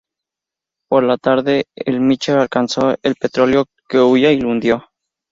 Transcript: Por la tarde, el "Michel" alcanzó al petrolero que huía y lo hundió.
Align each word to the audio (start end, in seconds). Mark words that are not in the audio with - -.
Por 0.89 1.03
la 1.03 1.15
tarde, 1.17 1.65
el 1.75 1.99
"Michel" 2.01 2.39
alcanzó 2.39 2.87
al 2.87 2.97
petrolero 3.19 3.65
que 3.87 3.99
huía 4.01 4.31
y 4.31 4.41
lo 4.41 4.49
hundió. 4.49 4.83